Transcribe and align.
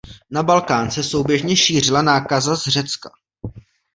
Na 0.29 0.43
Balkán 0.43 0.91
se 0.91 1.03
souběžně 1.03 1.55
šířila 1.57 2.01
nákaza 2.01 2.55
z 2.57 2.63
Řecka. 2.63 3.11